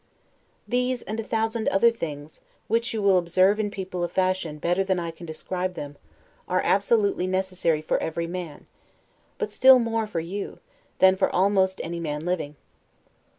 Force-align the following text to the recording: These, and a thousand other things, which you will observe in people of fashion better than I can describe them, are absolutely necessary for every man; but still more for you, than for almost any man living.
These, 0.67 1.03
and 1.03 1.19
a 1.19 1.23
thousand 1.23 1.67
other 1.67 1.91
things, 1.91 2.41
which 2.67 2.91
you 2.91 3.03
will 3.03 3.19
observe 3.19 3.59
in 3.59 3.69
people 3.69 4.03
of 4.03 4.11
fashion 4.11 4.57
better 4.57 4.83
than 4.83 4.99
I 4.99 5.11
can 5.11 5.27
describe 5.27 5.75
them, 5.75 5.95
are 6.47 6.63
absolutely 6.63 7.27
necessary 7.27 7.83
for 7.83 7.99
every 8.01 8.25
man; 8.25 8.65
but 9.37 9.51
still 9.51 9.77
more 9.77 10.07
for 10.07 10.19
you, 10.19 10.57
than 10.97 11.15
for 11.15 11.29
almost 11.29 11.79
any 11.83 11.99
man 11.99 12.25
living. 12.25 12.55